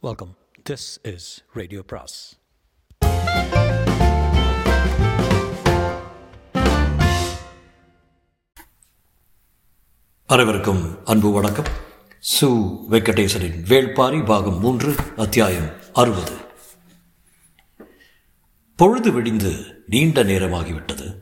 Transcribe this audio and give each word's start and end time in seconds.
Welcome 0.00 0.36
this 0.70 1.14
is 1.14 1.44
radio 1.52 1.82
பிராஸ் 1.86 2.38
அனைவருக்கும் 10.26 11.04
அன்பு 11.04 11.32
வணக்கம். 11.32 11.64
சு 12.18 12.48
வெங்கடேசனின் 12.90 13.58
வேள்பாரி 13.68 14.24
பாகம் 14.24 14.60
மூன்று 14.60 14.94
அத்தியாயம் 15.16 15.68
அறுபது. 15.92 16.32
பொழுது 18.76 19.12
விடிந்து 19.12 19.82
நீண்ட 19.86 20.24
நேரமாகிவிட்டது. 20.24 21.14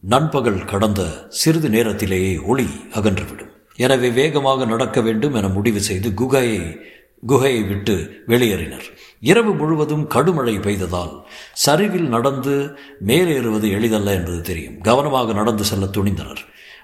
நண்பகல் 0.00 0.64
கடந்த 0.64 1.26
சிறிது 1.28 1.68
நேரத்திலேயே 1.68 2.38
ஒளி 2.38 2.66
அகன்றுவிடும். 2.92 3.50
எனவே 3.76 4.10
வேகமாக 4.10 4.64
நடக்க 4.64 5.00
வேண்டும் 5.00 5.34
என 5.34 5.48
முடிவு 5.48 5.80
செய்து 5.80 6.14
குகையை 6.14 6.90
குகையை 7.26 7.68
விட்டு 7.68 8.24
வெளியேறினர். 8.28 8.86
இரவு 9.20 9.54
முழுவதும் 9.54 10.06
கடுமழை 10.06 10.58
பெய்ததால் 10.58 11.22
சரிவில் 11.52 12.08
நடந்து 12.08 12.78
மேலேறுவது 13.06 13.70
எளிதல்ல 13.70 14.12
என்பது 14.12 14.40
தெரியும். 14.40 14.80
கவனமாக 14.80 15.32
நடந்து 15.32 15.64
செல்ல 15.64 15.84
துணிந்தனர். 15.84 16.42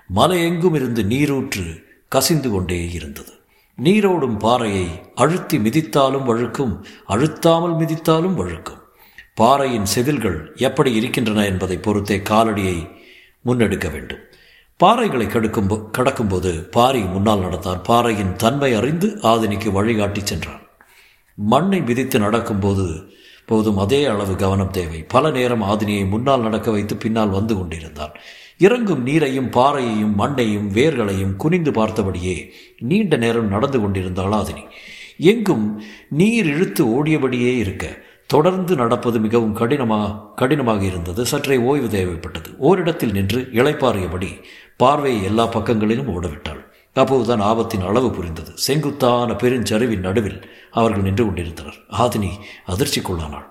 மலை 0.09 0.43
எங்கும் 0.43 0.75
இருந்து 0.75 1.05
நீரூற்று 1.05 1.65
கசிந்து 2.09 2.51
கொண்டே 2.51 2.91
இருந்தது. 2.91 3.33
நீரோடும் 3.83 4.39
பாறையை 4.39 4.87
அழுத்தி 5.15 5.59
மிதித்தாலும் 5.59 6.25
வழுக்கும் 6.25 6.85
அழுத்தாமல் 7.09 7.77
மிதித்தாலும் 7.77 8.35
வழுக்கும். 8.35 8.83
பாறையின் 9.35 9.87
செதில்கள் 9.95 10.57
எப்படி 10.57 10.95
இருக்கின்றன 10.95 11.45
என்பதை 11.45 11.77
பொறுத்தே 11.77 12.19
காலடியை 12.19 12.97
முன்னெடுக்க 13.47 13.93
வேண்டும். 13.93 14.19
பாறைகளை 14.85 15.27
கடுக்கும் 15.27 15.91
கடக்கும்போது 15.99 16.51
பாரி 16.63 17.01
முன்னால் 17.01 17.41
நடந்தான். 17.41 17.83
பாறையின் 17.83 18.37
தன்மை 18.37 18.75
அறிந்து 18.75 19.19
ஆதினிக்கு 19.23 19.71
வழிகாட்டி 19.73 20.21
சென்றான். 20.25 20.61
மண்ணை 21.35 21.81
மிதித்து 21.81 22.19
நடக்கும்போது 22.19 22.85
போதும் 23.47 23.79
அதே 23.79 24.05
அளவு 24.05 24.37
கவனம் 24.37 24.71
தேவை. 24.71 25.03
பல 25.03 25.31
நேரம் 25.31 25.63
ஆதினியை 25.63 26.09
முன்னால் 26.09 26.41
நடக்க 26.41 26.71
வைத்து 26.71 26.97
பின்னால் 26.97 27.29
வந்து 27.29 27.57
கொண்டிருந்தான். 27.57 28.15
இறங்கும் 28.59 29.07
நீரையும் 29.07 29.51
பாறையையும் 29.51 30.15
மண்ணையும் 30.15 30.73
வேர்களையும் 30.73 31.37
குனிந்து 31.37 31.71
பார்த்தபடியே 31.71 32.49
நீண்ட 32.79 33.17
நேரம் 33.17 33.49
நடந்து 33.49 33.81
கொண்டிருந்தாள் 33.81 34.33
ஆதினி. 34.33 34.65
எங்கும் 35.19 35.83
நீர் 36.11 36.47
இழுத்து 36.47 36.85
ஓடியபடியே 36.87 37.57
இருக்க 37.57 38.07
தொடர்ந்து 38.29 38.77
நடப்பது 38.77 39.19
மிகவும் 39.21 39.57
கடினமா 39.57 40.01
கடினமாக 40.35 40.85
இருந்தது. 40.85 41.27
சற்றே 41.27 41.57
ஓய்வு 41.57 41.87
தேவைப்பட்டது. 41.87 42.57
ஓரிடத்தில் 42.59 43.13
நின்று 43.13 43.49
இளைப்பாறியபடி 43.53 44.43
பார்வையை 44.77 45.23
எல்லா 45.23 45.47
பக்கங்களிலும் 45.47 46.09
ஓடவிட்டாள். 46.09 46.63
அப்போதுதான் 46.95 47.41
ஆபத்தின் 47.41 47.87
அளவு 47.87 48.11
புரிந்தது. 48.11 48.51
செங்குத்தான 48.55 49.33
பெருஞ்சரிவின் 49.33 49.99
நடுவில் 49.99 50.51
அவர்கள் 50.71 51.03
நின்று 51.03 51.25
கொண்டிருந்தனர். 51.25 51.79
ஆதினி 51.99 52.31
அதிர்ச்சிக்குள்ளானாள். 52.69 53.49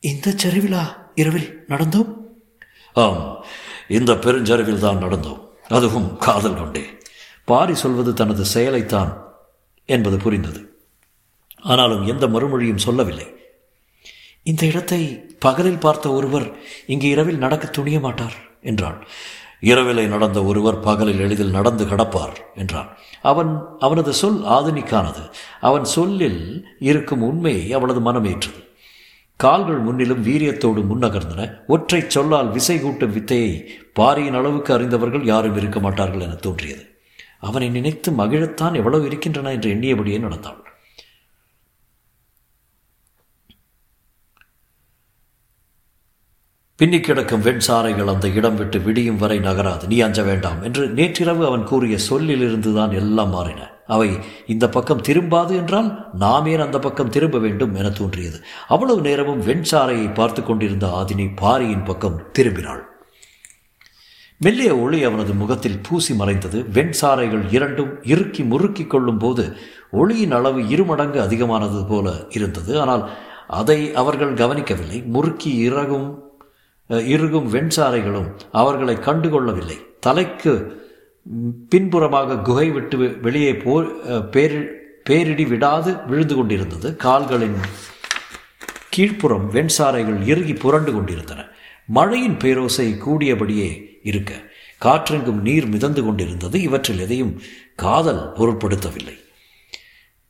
இந்த 0.00 0.34
சரிவிலா 0.44 0.82
இரவில் 1.14 1.64
நடந்தோம்? 1.68 2.14
ஆம் 2.94 3.44
இந்த 3.88 4.12
பெருஞ்சரிவில் 4.12 4.78
தான் 4.78 5.02
நடந்தோம். 5.02 5.40
அதுவும் 5.68 6.16
காதல் 6.16 6.56
கொண்டே. 6.56 6.84
பாரி 7.44 7.74
சொல்வது 7.74 8.14
தனது 8.14 8.44
செயலைத்தான் 8.54 9.12
என்பது 9.84 10.16
புரிந்தது. 10.16 10.78
ஆனாலும் 11.60 12.06
எந்த 12.06 12.26
மறுமொழியும் 12.26 12.84
சொல்லவில்லை. 12.88 13.32
இந்த 14.46 14.66
இடத்தை 14.66 15.26
பகலில் 15.38 15.78
பார்த்த 15.78 16.12
ஒருவர் 16.12 16.46
இங்கு 16.86 17.08
இரவில் 17.08 17.38
நடக்க 17.38 17.66
துணிய 17.66 18.00
மாட்டார் 18.00 18.34
என்றாள். 18.62 19.06
இரவிலை 19.60 20.06
நடந்த 20.06 20.44
ஒருவர் 20.44 20.80
பகலில் 20.80 21.20
எளிதில் 21.20 21.50
நடந்து 21.50 21.84
கடப்பார் 21.84 22.34
என்றான். 22.54 22.88
அவன் 23.22 23.60
அவனது 23.78 24.12
சொல் 24.12 24.40
ஆதினிக்கானது. 24.42 25.22
அவன் 25.60 25.84
சொல்லில் 25.84 26.66
இருக்கும் 26.78 27.22
உண்மையை 27.22 27.72
அவனது 27.72 28.00
மனம் 28.00 28.24
ஏற்றது 28.24 28.60
கால்கள் 29.36 29.78
முன்னிலும் 29.78 30.24
வீரியத்தோடு 30.24 30.82
முன்னகர்ந்தன. 30.90 31.64
ஒற்றை 31.66 32.02
சொல்லால் 32.06 32.50
விசை 32.50 32.80
கூட்டும் 32.80 33.12
வித்தையை 33.12 33.72
பாரியின் 33.92 34.34
அளவுக்கு 34.34 34.74
அறிந்தவர்கள் 34.74 35.24
யாரும் 35.24 35.56
இருக்க 35.56 35.80
மாட்டார்கள் 35.80 36.20
என 36.20 36.34
தோன்றியது. 36.34 36.84
அவனை 37.40 37.68
நினைத்து 37.68 38.12
மகிழத்தான் 38.12 38.74
எவ்வளவு 38.74 39.06
இருக்கின்றன 39.06 39.52
என்று 39.52 39.74
எண்ணியபடியே 39.74 40.18
நடந்தாள். 40.18 40.60
பின்னி 46.78 47.00
கிடக்கும் 47.00 47.40
வெண் 47.40 47.60
சாரைகள் 47.66 48.08
அந்த 48.12 48.28
இடம் 48.28 48.56
விட்டு 48.56 48.80
விடியும் 48.80 49.16
வரை 49.16 49.38
நகராது. 49.38 49.86
நீ 49.86 50.00
அஞ்ச 50.00 50.22
வேண்டாம் 50.22 50.62
என்று 50.62 50.88
நேற்றிரவு 50.88 51.46
அவன் 51.46 51.64
கூறிய 51.64 51.98
சொல்லிலிருந்து 51.98 52.74
தான் 52.74 52.90
எல்லாம் 52.90 53.30
மாறின. 53.30 53.60
அவை 53.86 54.08
இந்த 54.46 54.68
பக்கம் 54.68 55.02
திரும்பாது 55.02 55.50
என்றால் 55.50 56.08
நாம் 56.12 56.46
ஏன் 56.46 56.60
அந்த 56.60 56.78
பக்கம் 56.78 57.08
திரும்ப 57.08 57.38
வேண்டும் 57.38 57.74
என 57.74 57.90
தோன்றியது. 57.90 58.38
அவ்வளவு 58.68 59.00
நேரமும் 59.00 59.40
வெண்சாரையை 59.40 60.14
பார்த்து 60.14 60.42
கொண்டிருந்த 60.42 60.86
ஆதினி 60.86 61.28
பாரியின் 61.34 61.82
பக்கம் 61.82 62.18
திரும்பினாள். 62.38 62.82
மெல்லிய 64.40 64.78
ஒளி 64.78 65.04
அவனது 65.04 65.34
முகத்தில் 65.34 65.80
பூசி 65.88 66.14
மறைந்தது. 66.14 66.60
வெண்சாரைகள் 66.72 67.44
இரண்டும் 67.50 67.92
இறுக்கி 68.04 68.42
முறுக்கி 68.42 68.86
கொள்ளும் 68.86 69.18
போது 69.18 69.56
ஒளியின் 69.90 70.32
அளவு 70.32 70.68
இருமடங்கு 70.68 71.20
அதிகமானது 71.20 71.84
போல 71.84 72.26
இருந்தது. 72.30 72.80
ஆனால் 72.80 73.10
அதை 73.46 73.94
அவர்கள் 73.94 74.34
கவனிக்கவில்லை. 74.34 75.02
முறுக்கி 75.16 75.56
இறகும் 75.56 76.23
இறுகும் 76.90 77.48
வெண்சாரைகளும் 77.54 78.30
அவர்களை 78.52 78.94
கண்டுகொள்ளவில்லை. 78.94 79.78
தலைக்கு 80.00 80.52
பின்புறமாக 81.68 82.36
குகை 82.38 82.70
விட்டு 82.70 82.96
வெளியே 83.20 83.56
போ 83.56 83.82
பேரி 84.30 84.58
பேரிடி 85.04 85.44
விடாது 85.44 85.96
விழுந்து 86.06 86.34
கொண்டிருந்தது. 86.34 86.96
கால்களின் 86.96 87.56
கீழ்ப்புறம் 88.96 89.46
வெண்சாரைகள் 89.56 90.26
இறுகி 90.26 90.54
புரண்டு 90.54 90.92
கொண்டிருந்தன. 90.92 91.40
மழையின் 91.86 92.36
பேரோசை 92.36 92.88
கூடியபடியே 93.06 93.70
இருக்க. 94.02 94.32
காற்றெங்கும் 94.84 95.40
நீர் 95.40 95.66
மிதந்து 95.66 96.04
கொண்டிருந்தது. 96.04 96.56
இவற்றில் 96.60 96.98
எதையும் 96.98 97.40
காதல் 97.76 98.32
பொருட்படுத்தவில்லை. 98.36 99.16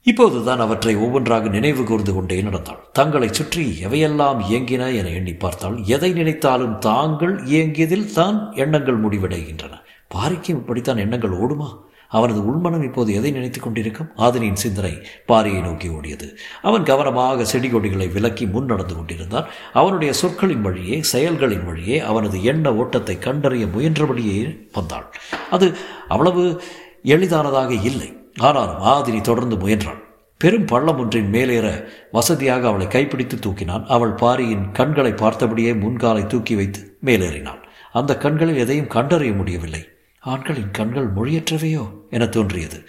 இப்போதுதான் 0.05 0.61
அவற்றை 0.61 0.97
ஒவ்வொன்றாக 0.97 1.49
நினைவு 1.49 1.85
கூர்ந்து 1.85 2.15
கொண்டே 2.15 2.43
நடந்தாள். 2.43 2.89
தங்களை 2.93 3.29
சுற்றி 3.33 3.79
எவையெல்லாம் 3.85 4.41
இயங்கின 4.51 4.95
என 4.95 5.09
எண்ணி 5.09 5.33
பார்த்தால் 5.35 5.85
எதை 5.85 6.13
நினைத்தாலும் 6.13 6.79
தாங்கள் 6.79 7.43
இயங்கியதில் 7.45 8.13
தான் 8.13 8.53
எண்ணங்கள் 8.53 9.01
முடிவடைகின்றன. 9.01 9.83
பாரிக்கும் 10.15 10.61
இப்படித்தான் 10.61 10.97
எண்ணங்கள் 10.97 11.31
ஓடுமா? 11.31 11.79
அவனது 12.09 12.41
உள்மனம் 12.45 12.83
இப்போது 12.83 13.15
எதை 13.15 13.31
நினைத்துக் 13.31 13.63
கொண்டிருக்கும்? 13.63 14.11
ஆதினியின் 14.17 14.63
சிந்தனை 14.65 15.03
பாரியை 15.29 15.61
நோக்கி 15.61 15.89
ஓடியது. 15.89 16.29
அவன் 16.63 16.83
கவனமாக 16.83 17.45
செடி 17.45 17.69
கொடிகளை 17.69 18.09
விலக்கி 18.09 18.47
முன் 18.47 18.65
நடந்து 18.65 18.95
கொண்டிருந்தான். 18.95 19.47
அவனுடைய 19.73 20.13
சொற்களின் 20.13 20.61
வழியே 20.61 21.03
செயல்களின் 21.03 21.65
வழியே 21.65 21.99
அவனது 21.99 22.43
எண்ண 22.43 22.75
ஓட்டத்தை 22.75 23.19
கண்டறிய 23.19 23.67
முயன்றபடியே 23.67 24.67
வந்தாள். 24.73 25.15
அது 25.51 25.77
அவ்வளவு 26.09 26.63
எளிதானதாக 27.03 27.75
இல்லை. 27.75 28.23
ஆனாலும் 28.39 28.83
ஆதினி 28.83 29.21
தொடர்ந்து 29.21 29.57
முயன்றாள் 29.57 30.03
பெரும் 30.39 30.65
பள்ளம் 30.65 30.99
ஒன்றின் 30.99 31.33
மேலேற 31.33 31.89
வசதியாக 32.13 32.69
அவளை 32.69 32.87
கைப்பிடித்து 32.87 33.37
தூக்கினான். 33.37 33.87
அவள் 33.87 34.13
பாரியின் 34.13 34.73
கண்களை 34.73 35.13
பார்த்தபடியே 35.13 35.75
முன்காலை 35.75 36.27
தூக்கி 36.27 36.55
வைத்து 36.55 36.99
மேலேறினாள். 37.05 37.63
அந்த 37.93 38.17
கண்களில் 38.17 38.57
எதையும் 38.57 38.87
கண்டறிய 38.87 39.33
முடியவில்லை. 39.33 39.89
ஆண்களின் 40.19 40.71
கண்கள் 40.71 41.13
மொழியற்றவையோ 41.13 41.91
என 42.11 42.27
தோன்றியது. 42.27 42.87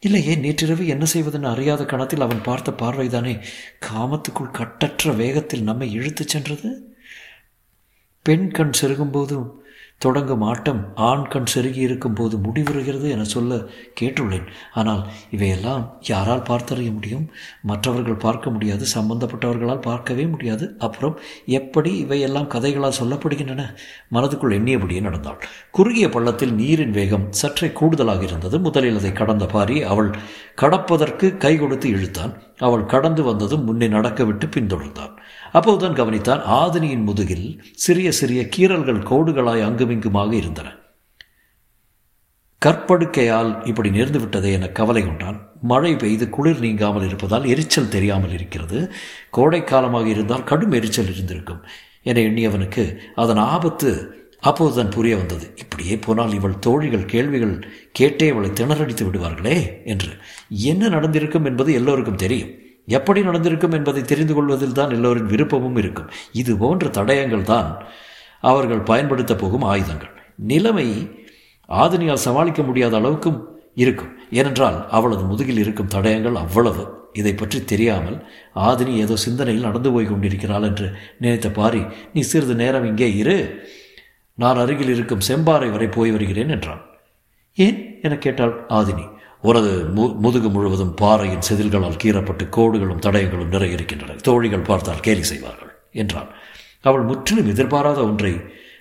இல்லையே 0.00 0.34
நேற்றிரவு 0.34 0.86
என்ன 0.86 1.06
செய்வதென்னு 1.14 1.44
அறியாத 1.44 1.84
கணத்தில் 1.84 2.20
அவன் 2.20 2.42
பார்த்த 2.42 2.70
பார்வைதானே 2.70 3.42
காமத்துக்குள் 3.80 4.50
கட்டற்ற 4.50 5.12
வேகத்தில் 5.12 5.62
நம்மை 5.62 5.92
இழுத்துச் 5.92 6.28
சென்றது? 6.28 6.96
பெண் 8.22 8.50
கண் 8.50 8.70
செருகும்போதும் 8.82 9.50
தொடங்கும் 10.04 10.42
ஆட்டம் 10.42 10.92
ஆண் 10.94 11.26
கண் 11.28 11.50
செருகி 11.54 11.76
இருக்கும் 11.76 12.14
போது 12.14 12.36
முடிவுறுகிறது 12.36 13.10
என 13.10 13.24
சொல்ல 13.24 13.56
கேட்டுள்ளேன். 14.00 14.46
ஆனால் 14.74 15.02
இவையெல்லாம் 15.30 15.82
யாரால் 16.00 16.42
பார்த்தறிய 16.42 16.92
முடியும்? 16.92 17.26
மற்றவர்கள் 17.62 18.22
பார்க்க 18.26 18.50
முடியாது. 18.50 18.86
சம்பந்தப்பட்டவர்களால் 18.94 19.80
பார்க்கவே 19.80 20.26
முடியாது. 20.26 20.74
அப்புறம் 20.78 21.18
எப்படி 21.46 21.96
இவையெல்லாம் 21.96 22.48
கதைகளால் 22.48 22.98
சொல்லப்படுகின்றன? 23.00 23.66
மனதுக்குள் 24.12 24.56
எண்ணியபடியே 24.58 25.00
நடந்தாள். 25.00 25.40
குறுகிய 25.70 26.08
பள்ளத்தில் 26.08 26.54
நீரின் 26.54 26.90
வேகம் 26.90 27.32
சற்றே 27.32 27.70
கூடுதலாக 27.72 28.22
இருந்தது. 28.22 28.58
முதலில் 28.60 28.98
அதை 28.98 29.12
கடந்த 29.12 29.46
பாரி 29.46 29.82
அவள் 29.82 30.10
கடப்பதற்கு 30.56 31.36
கை 31.36 31.56
கொடுத்து 31.56 31.88
இழுத்தான். 31.88 32.34
அவள் 32.60 32.86
கடந்து 32.86 33.22
வந்ததும் 33.22 33.64
முன்னே 33.64 33.88
நடக்கவிட்டு 33.88 34.46
பின்தொடர்ந்தான். 34.46 35.14
அப்போதுதான் 35.52 35.96
கவனித்தான் 36.00 36.42
ஆதினியின் 36.58 37.04
முதுகில் 37.04 37.62
சிறிய 37.74 38.12
சிறிய 38.12 38.42
கீறல்கள் 38.56 39.06
கோடுகளாய் 39.10 39.64
அங்குமிங்குமாக 39.64 40.34
இருந்தன. 40.34 40.68
கற்படுக்கையால் 42.62 43.66
இப்படி 43.66 43.90
நேர்ந்து 43.90 44.18
விட்டதே 44.18 44.52
என 44.52 44.68
கவலை 44.68 45.02
கொண்டான். 45.04 45.38
மழை 45.62 45.96
பெய்து 45.96 46.30
குளிர் 46.30 46.60
நீங்காமல் 46.60 47.06
இருப்பதால் 47.06 47.44
எரிச்சல் 47.44 47.88
தெரியாமல் 47.88 48.32
இருக்கிறது. 48.32 48.92
கோடைக்காலமாக 49.32 50.06
இருந்தால் 50.06 50.44
கடும் 50.44 50.72
எரிச்சல் 50.72 51.12
இருந்திருக்கும். 51.14 51.62
என 52.02 52.20
எண்ணியவனுக்கு 52.20 52.96
அதன் 53.14 53.42
ஆபத்து 53.54 53.90
அப்போதுதான் 54.40 54.90
புரிய 54.90 55.16
வந்தது. 55.16 55.54
இப்படியே 55.80 55.98
போனால் 56.04 56.32
இவள் 56.38 56.56
தோழிகள் 56.64 57.04
கேள்விகள் 57.12 57.54
கேட்டே 57.98 58.26
அவளை 58.32 58.48
திணறடித்து 58.58 59.04
விடுவார்களே 59.06 59.58
என்று. 59.92 60.10
என்ன 60.70 60.82
நடந்திருக்கும் 60.94 61.46
என்பது 61.50 61.70
எல்லோருக்கும் 61.78 62.18
தெரியும். 62.22 62.50
எப்படி 62.96 63.20
நடந்திருக்கும் 63.28 63.76
என்பதை 63.78 64.02
தெரிந்து 64.10 64.34
கொள்வதில் 64.36 64.76
தான் 64.78 64.92
எல்லோரின் 64.96 65.30
விருப்பமும் 65.32 65.78
இருக்கும். 65.82 66.10
இது 66.40 66.52
போன்ற 66.62 66.90
தடயங்கள் 66.98 67.48
தான் 67.52 67.70
அவர்கள் 68.50 68.86
பயன்படுத்த 68.90 69.32
போகும் 69.42 69.66
ஆயுதங்கள். 69.72 70.12
நிலைமை 70.52 70.86
ஆதினியால் 71.68 72.24
சமாளிக்க 72.26 72.60
முடியாத 72.68 72.94
அளவுக்கும் 73.00 73.40
இருக்கும். 73.84 74.14
ஏனென்றால் 74.38 74.78
அவளது 74.98 75.24
முதுகில் 75.32 75.64
இருக்கும் 75.64 75.92
தடயங்கள் 75.96 76.40
அவ்வளவு. 76.44 76.86
இதை 77.20 77.34
பற்றி 77.34 77.58
தெரியாமல் 77.70 78.20
ஆதினி 78.68 78.92
ஏதோ 79.04 79.14
சிந்தனையில் 79.26 79.68
நடந்து 79.68 79.88
போய் 79.94 80.10
கொண்டிருக்கிறாள் 80.12 80.66
என்று 80.68 80.88
நினைத்த 81.22 81.48
பாரி 81.58 81.84
நீ 82.14 82.20
சிறிது 82.32 82.56
நேரம் 82.64 82.88
இங்கே 82.92 83.08
இரு. 83.22 83.38
நான் 84.40 84.56
அருகில் 84.56 84.88
இருக்கும் 84.88 85.26
செம்பாறை 85.28 85.70
வரை 85.70 85.86
போய் 85.86 86.10
வருகிறேன் 86.10 86.48
என்றான். 86.48 86.80
ஏன்? 87.54 87.78
என 88.02 88.16
கேட்டாள் 88.18 88.54
ஆதினி. 88.68 89.06
உனது 89.42 89.70
மு 89.84 90.04
முதுகு 90.18 90.48
முழுவதும் 90.48 90.94
பாறையின் 90.94 91.46
செதில்களால் 91.50 92.00
கீறப்பட்டு 92.02 92.44
கோடுகளும் 92.48 93.02
தடயங்களும் 93.02 93.52
நிறைய 93.54 93.74
இருக்கின்றன. 93.74 94.12
தோழிகள் 94.12 94.68
பார்த்தால் 94.70 95.00
கேலி 95.00 95.22
செய்வார்கள் 95.22 95.72
என்றான். 95.92 96.28
அவள் 96.80 97.02
முற்றிலும் 97.02 97.48
எதிர்பாராத 97.48 98.04
ஒன்றை 98.04 98.34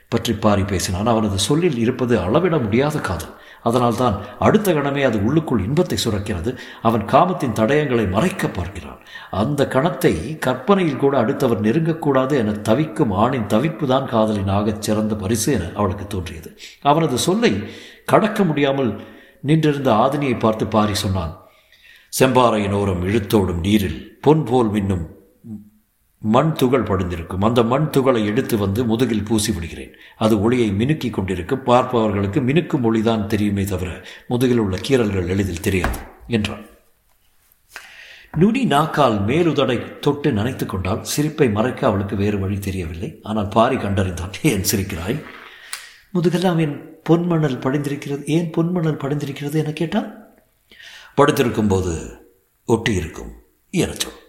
பற்றி 0.09 0.33
பாரி 0.33 0.63
பேசினான். 0.63 1.05
அவனது 1.05 1.39
சொல்லில் 1.39 1.77
இருப்பது 1.77 2.19
அளவிட 2.19 2.57
முடியாத 2.57 2.99
காதல். 2.99 3.35
அதனால்தான் 3.63 4.19
அடுத்த 4.39 4.73
கணமே 4.73 5.03
அது 5.03 5.25
உள்ளுக்குள் 5.25 5.65
இன்பத்தை 5.65 5.97
சுரக்கிறது. 6.05 6.57
அவன் 6.81 7.05
காமத்தின் 7.05 7.53
தடயங்களை 7.53 8.09
மறைக்க 8.09 8.47
பார்க்கிறான். 8.47 8.99
அந்த 9.31 9.67
கணத்தை 9.71 10.37
கற்பனையில் 10.37 10.97
கூட 10.97 11.17
அடுத்தவர் 11.17 11.61
நெருங்கக்கூடாது 11.61 12.31
என 12.31 12.51
தவிக்கும் 12.51 13.11
ஆணின் 13.11 13.47
தவிப்பு 13.47 13.85
தான் 13.85 14.07
காதலின் 14.07 14.47
ஆகச் 14.47 14.81
சிறந்த 14.81 15.15
பரிசு 15.15 15.53
என 15.53 15.69
அவளுக்கு 15.75 16.07
தோன்றியது. 16.07 16.57
அவனது 16.81 17.17
சொல்லை 17.17 17.63
கடக்க 18.05 18.43
முடியாமல் 18.43 19.01
நின்றிருந்த 19.41 19.91
ஆதினியை 19.91 20.39
பார்த்து 20.39 20.67
பாரி 20.67 20.93
சொன்னான் 20.93 21.37
செம்பாறையின் 22.19 22.71
ஓரம் 22.71 23.07
இழுத்தோடும் 23.07 23.59
நீரில் 23.59 24.19
பொன் 24.21 24.43
போல் 24.43 24.71
மின்னும் 24.71 25.05
மண் 26.21 26.53
துகள் 26.53 26.83
படிந்திருக்கும். 26.83 27.41
அந்த 27.41 27.63
மண் 27.63 27.89
துகளை 27.89 28.25
எடுத்து 28.25 28.57
வந்து 28.57 28.85
முதுகில் 28.85 29.23
பூசி 29.23 29.51
விடுகிறேன். 29.51 29.93
அது 30.17 30.41
ஒளியை 30.41 30.71
மினுக்கிக் 30.71 31.13
கொண்டிருக்கும். 31.13 31.63
பார்ப்பவர்களுக்கு 31.63 32.41
மினுக்கும் 32.41 32.83
ஒளிதான் 32.83 33.25
தெரியுமே 33.25 33.63
தவிர 33.63 34.03
முதுகில் 34.27 34.57
உள்ள 34.57 34.77
கீறல்கள் 34.77 35.27
எளிதில் 35.27 35.59
தெரியாது 35.59 35.99
என்றான் 36.27 36.65
நுனி 38.37 38.65
நாக்கால் 38.65 39.25
மேலுதடை 39.25 39.99
தொட்டு 39.99 40.31
நினைத்து 40.31 40.65
கொண்டால் 40.65 41.03
சிரிப்பை 41.03 41.49
மறைக்க 41.49 41.87
அவளுக்கு 41.87 42.15
வேறு 42.15 42.39
வழி 42.39 42.59
தெரியவில்லை. 42.59 43.19
ஆனால் 43.23 43.47
பாரி 43.47 43.75
கண்டறிந்தான் 43.75 44.33
ஏன் 44.43 44.65
சிரிக்கிறாய்? 44.71 45.23
முதுகெல்லாம் 46.13 46.59
என் 46.59 47.01
பொன்மணல் 47.09 47.61
படிந்திருக்கிறது. 47.61 48.25
ஏன் 48.25 48.51
பொன்மணல் 48.57 48.99
படிந்திருக்கிறது? 48.99 49.59
என 49.59 49.73
கேட்டான் 49.73 50.27
படுத்திருக்கும் 51.15 51.67
போது 51.67 51.93
ஒட்டி 52.65 52.93
இருக்கும் 52.93 53.31
என 53.69 53.93
சொல். 53.93 54.19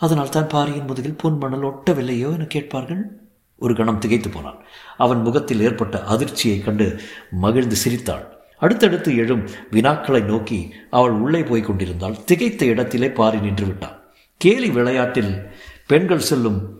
அதனால் 0.00 0.28
தான் 0.28 0.46
பாரியின் 0.46 0.84
முதுகில் 0.84 1.16
பூன்மணல் 1.22 1.72
ஒட்டவில்லையோ 1.72 2.32
என 2.32 2.44
கேட்பார்கள். 2.44 3.20
ஒரு 3.58 3.74
கணம் 3.74 3.98
திகைத்து 3.98 4.28
போனான். 4.28 4.58
அவன் 4.96 5.20
முகத்தில் 5.20 5.60
ஏற்பட்ட 5.60 6.02
அதிர்ச்சியைக் 6.08 6.64
கண்டு 6.64 7.00
மகிழ்ந்து 7.30 7.76
சிரித்தாள். 7.76 8.38
அடுத்தடுத்து 8.58 9.16
எழும் 9.16 9.48
வினாக்களை 9.70 10.24
நோக்கி 10.24 10.74
அவள் 10.90 11.10
உள்ளே 11.10 11.42
போய் 11.42 11.60
கொண்டிருந்தால் 11.60 12.16
திகைத்த 12.26 12.62
இடத்திலே 12.62 13.10
பாரி 13.10 13.40
நின்று 13.40 13.66
விட்டான் 13.66 13.96
கேலி 14.36 14.70
விளையாட்டில் 14.70 15.46
பெண்கள் 15.86 16.18
செல்லும் 16.18 16.79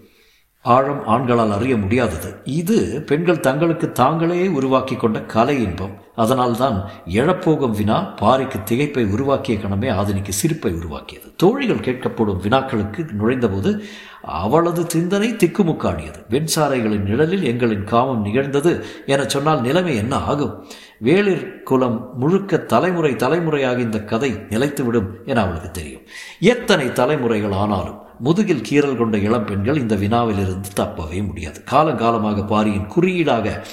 ஆழம் 0.63 1.07
ஆண்களால் 1.07 1.53
அறிய 1.53 1.77
முடியாதது. 1.77 2.35
இது 2.45 3.03
பெண்கள் 3.07 3.41
தங்களுக்கு 3.41 3.93
தாங்களே 3.93 4.49
உருவாக்கி 4.49 4.97
கொண்ட 4.97 5.23
கலை 5.23 5.63
இன்பம். 5.63 5.95
அதனால்தான் 6.15 6.91
எழப்போகும் 7.07 7.71
வினா 7.71 8.15
பாரிக்கு 8.21 8.59
திகைப்பை 8.71 9.11
உருவாக்கிய 9.11 9.59
கணமே 9.59 9.89
ஆதினிக்கு 9.91 10.29
சிரிப்பை 10.29 10.73
உருவாக்கியது. 10.73 11.33
தோழிகள் 11.37 11.77
கேட்கப்படும் 11.77 12.43
வினாக்களுக்கு 12.43 13.07
நுழைந்தபோது 13.21 13.81
அவளது 14.23 14.85
சிந்தனை 14.91 15.33
திக்குமுக்காடியது. 15.33 16.21
வெண்சாரைகளின் 16.31 17.07
நிழலில் 17.09 17.43
எங்களின் 17.43 17.85
காமம் 17.85 18.21
நிகழ்ந்தது 18.21 18.85
என 19.07 19.25
சொன்னால் 19.27 19.61
நிலைமை 19.61 19.97
என்ன 19.97 20.17
ஆகும்? 20.17 20.67
வேளிர் 21.05 21.63
குலம் 21.63 22.11
முழுக்க 22.19 22.57
தலைமுறை 22.57 23.17
தலைமுறையாக 23.17 23.81
இந்த 23.81 24.05
கதை 24.05 24.33
நிலைத்துவிடும் 24.51 25.09
என 25.25 25.43
அவளுக்கு 25.43 25.71
தெரியும். 25.71 26.03
எத்தனை 26.41 26.93
தலைமுறைகள் 26.93 27.53
ஆனாலும் 27.53 28.09
முதுகில் 28.21 28.63
கீறல் 28.71 28.97
கொண்ட 28.97 29.19
இளம் 29.19 29.45
பெண்கள் 29.45 29.79
இந்த 29.79 29.95
வினாவிலிருந்து 29.95 30.71
தப்பவே 30.77 31.27
முடியாது. 31.27 31.65
காலங்காலமாக 31.71 32.47
பாரியின் 32.47 32.87
குறியீடாக 32.87 33.67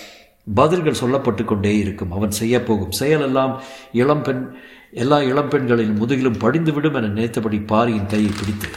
பதில்கள் 0.56 1.00
சொல்லப்பட்டு 1.02 1.44
கொண்டே 1.44 1.78
இருக்கும். 1.78 2.12
அவன் 2.12 2.32
செய்யப்போகும் 2.42 2.92
செயலெல்லாம் 3.00 3.60
இளம்பெண் 3.92 4.56
எல்லா 4.92 5.18
இளம்பெண்களின் 5.18 5.96
முதுகிலும் 5.96 6.40
படிந்துவிடும் 6.40 6.96
என 6.96 7.08
நினைத்தபடி 7.08 7.60
பாரியின் 7.60 8.06
கையை 8.06 8.32
பிடித்து 8.40 8.70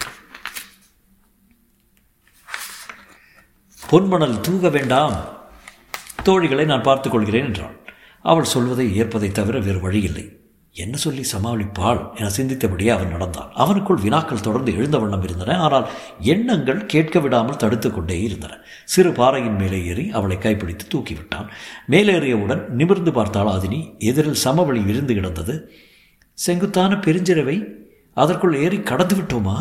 பொன்மணல் 3.91 4.41
தூக 4.41 4.69
வேண்டாம். 4.69 5.29
தோழிகளை 6.25 6.65
நான் 6.65 6.83
பார்த்துக் 6.83 7.13
கொள்கிறேன் 7.13 7.45
என்றான். 7.45 7.77
அவள் 8.23 8.45
சொல்வதை 8.45 8.97
ஏற்பதை 8.97 9.31
தவிர 9.31 9.59
வேறு 9.59 9.81
வழியில்லை. 9.81 10.40
என்ன 10.75 10.97
சொல்லி 10.97 11.25
சமாளிப்பாள் 11.33 12.01
என 12.15 12.27
சிந்தித்தபடியே 12.37 12.89
அவன் 12.89 13.09
நடந்தான். 13.09 13.49
அவனுக்குள் 13.57 14.03
வினாக்கள் 14.03 14.41
தொடர்ந்து 14.41 14.77
எழுந்த 14.77 14.99
வண்ணம் 14.99 15.23
இருந்தன. 15.23 15.57
ஆனால் 15.59 15.87
எண்ணங்கள் 16.23 16.87
கேட்க 16.87 17.21
விடாமல் 17.21 17.57
தடுத்து 17.57 17.91
கொண்டே 17.91 18.21
இருந்தன. 18.21 18.59
சிறு 18.85 19.11
பாறையின் 19.11 19.57
மேலே 19.57 19.85
ஏறி 19.85 20.11
அவளை 20.11 20.39
கைப்பிடித்து 20.39 20.87
தூக்கிவிட்டான். 20.87 21.49
மேலேறியவுடன் 21.89 22.69
நிமிர்ந்து 22.69 23.13
பார்த்தாள் 23.13 23.47
ஆதினி. 23.47 23.81
எதிரில் 23.99 24.43
சமவெளி 24.45 24.81
விருந்து 24.81 25.15
கிடந்தது. 25.15 25.71
செங்குத்தான 26.39 26.95
பெருஞ்சிரவை 26.97 27.57
அதற்குள் 28.17 28.55
ஏறி 28.55 28.81
கடந்து 28.83 29.17
விட்டோமா? 29.17 29.57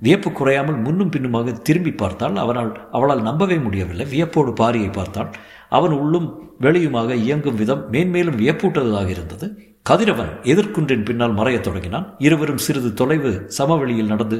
வியப்பு 0.00 0.32
குறையாமல் 0.32 0.76
முன்னும் 0.76 1.10
பின்னுமாக 1.10 1.52
திரும்பி 1.52 1.92
பார்த்தாள். 1.92 2.36
அவனால் 2.36 2.88
அவளால் 2.90 3.22
நம்பவே 3.22 3.56
முடியவில்லை. 3.56 4.06
வியப்போடு 4.06 4.52
பாரியை 4.52 4.92
பார்த்தாள். 4.92 5.30
அவன் 5.78 5.94
உள்ளும் 6.02 6.28
வெளியுமாக 6.60 7.10
இயங்கும் 7.24 7.54
விதம் 7.54 7.84
மேன்மேலும் 7.92 8.38
வியப்பூட்டுவதாக 8.40 9.08
இருந்தது. 9.08 9.46
கதிரவன் 9.90 10.32
எதிர்குன்றின் 10.42 11.04
பின்னால் 11.04 11.34
மறையத் 11.34 11.66
தொடங்கினான். 11.68 12.06
இருவரும் 12.18 12.64
சிறிது 12.66 12.90
தொலைவு 12.94 13.32
சமவெளியில் 13.58 14.12
நடந்து 14.12 14.38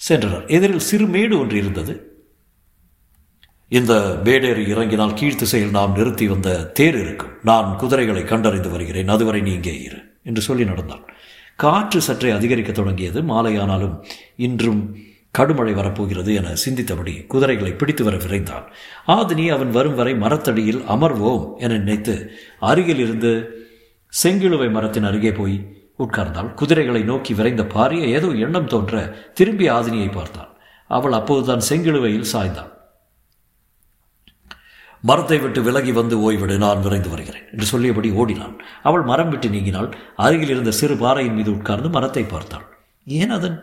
சென்றனர். 0.00 0.46
எதிரில் 0.48 0.86
சிறு 0.90 1.06
மேடு 1.06 1.34
ஒன்று 1.38 1.56
இருந்தது. 1.56 1.94
இந்த 3.68 3.92
மேடேறி 4.24 4.62
இறங்கினால் 4.66 5.16
கீழ்த்திசையில் 5.20 5.76
நாம் 5.78 5.96
நிறுத்தி 5.96 6.28
வந்த 6.28 6.48
தேர் 6.78 6.98
இருக்கும். 7.00 7.34
நான் 7.42 7.76
குதிரைகளை 7.76 8.22
கண்டறிந்து 8.24 8.70
வருகிறேன். 8.70 9.12
அதுவரை 9.16 9.40
நீ 9.40 9.52
இங்கே 9.52 9.74
இரு 9.82 10.00
என்று 10.22 10.40
சொல்லி 10.40 10.64
நடந்தான். 10.64 11.04
காற்று 11.56 12.00
சற்றே 12.00 12.30
அதிகரிக்க 12.30 12.72
தொடங்கியது. 12.72 13.22
மாலையானாலும் 13.22 13.94
இன்றும் 14.36 14.82
கடுமழை 15.34 15.72
வரப்போகிறது 15.74 16.30
என 16.38 16.54
சிந்தித்தபடி 16.64 17.14
குதிரைகளை 17.32 17.72
பிடித்து 17.72 18.02
வர 18.04 18.16
விரைந்தான். 18.16 18.64
ஆதினி 19.16 19.44
அவன் 19.56 19.70
வரும் 19.70 19.94
வரை 19.94 20.14
மரத்தடியில் 20.14 20.80
அமர்வோம் 20.94 21.44
என 21.64 21.78
நினைத்து 21.82 22.14
அருகில் 22.70 23.02
இருந்து 23.04 23.32
செங்கிழுவை 24.12 24.68
மரத்தின் 24.76 25.08
அருகே 25.10 25.32
போய் 25.32 25.56
உட்கார்ந்தாள். 25.98 26.50
குதிரைகளை 26.54 27.02
நோக்கி 27.02 27.32
விரைந்த 27.34 27.62
பாரிய 27.74 28.04
ஏதோ 28.16 28.28
எண்ணம் 28.44 28.70
தோன்ற 28.74 29.02
திரும்பி 29.34 29.66
ஆதினியை 29.70 30.10
பார்த்தான். 30.12 30.50
அவள் 30.90 31.16
அப்போதுதான் 31.20 31.66
செங்கிழுவையில் 31.70 32.30
சாய்ந்தாள் 32.32 32.70
மரத்தை 35.04 35.36
விட்டு 35.42 35.60
விலகி 35.66 35.92
வந்து 35.98 36.16
ஓய்விடு 36.26 36.56
நான் 36.64 36.82
விரைந்து 36.84 37.10
வருகிறேன் 37.12 37.46
என்று 37.52 37.66
சொல்லியபடி 37.72 38.08
ஓடினான். 38.20 38.56
அவள் 38.88 39.04
மரம் 39.10 39.30
விட்டு 39.32 39.48
நீங்கினாள். 39.48 39.88
அருகில் 40.24 40.52
இருந்த 40.54 40.72
சிறு 40.80 40.94
பாறையின் 41.02 41.36
மீது 41.38 41.50
உட்கார்ந்து 41.58 41.90
மரத்தை 41.96 42.24
பார்த்தாள். 42.24 42.66
ஏன் 43.06 43.32
அதன் 43.36 43.56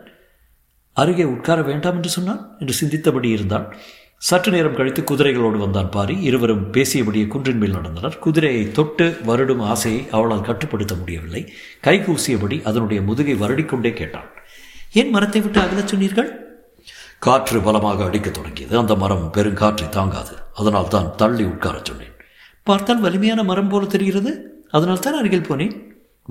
அருகே 0.98 1.24
உட்கார 1.24 1.62
வேண்டாம் 1.62 1.96
என்று 1.96 2.10
சொன்னான் 2.10 2.56
என்று 2.60 2.74
சிந்தித்தபடி 2.82 3.25
இருந்தான். 3.25 3.75
சற்று 4.18 4.51
நேரம் 4.51 4.75
கழித்து 4.75 5.01
குதிரைகளோடு 5.01 5.58
வந்தான் 5.58 5.89
பாரி. 5.89 6.22
இருவரும் 6.22 6.72
பேசியபடியே 6.72 7.27
குன்றின் 7.27 7.58
மேல் 7.58 7.75
நடந்தனர். 7.75 8.20
குதிரையை 8.20 8.72
தொட்டு 8.72 9.18
வருடும் 9.27 9.62
ஆசையை 9.62 10.08
அவளால் 10.12 10.42
கட்டுப்படுத்த 10.42 10.96
முடியவில்லை. 10.96 11.54
கைகூசியபடி 11.84 12.63
அதனுடைய 12.63 13.01
முதுகை 13.01 13.36
வருடிக்கொண்டே 13.36 13.94
கேட்டான். 13.94 14.30
ஏன் 14.94 15.10
மரத்தை 15.10 15.42
விட்டு 15.42 15.60
அகலச் 15.60 15.88
சொன்னீர்கள்? 15.88 16.30
காற்று 17.20 17.62
பலமாக 17.62 18.06
அடிக்கத் 18.06 18.34
தொடங்கியது. 18.34 18.77
அந்த 18.77 18.96
மரம் 18.96 19.32
பெருங்காற்றை 19.34 19.89
தாங்காது. 19.89 20.32
அதனால் 20.54 20.88
தான் 20.88 21.16
தள்ளி 21.16 21.44
உட்காரச் 21.44 21.86
சொன்னேன். 21.86 22.16
பார்த்தால் 22.63 23.00
வலிமையான 23.00 23.44
மரம் 23.44 23.70
போல 23.70 23.86
தெரிகிறது. 23.86 24.32
அதனால் 24.70 25.00
தான் 25.00 25.13
அருகில் 25.13 25.48
போனேன். 25.50 25.75